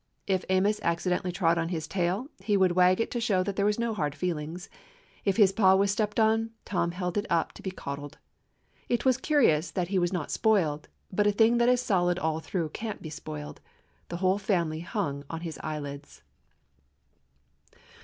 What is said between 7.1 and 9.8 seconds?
it up to be coddled. It was curious